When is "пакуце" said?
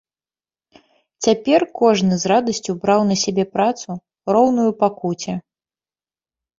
4.85-5.33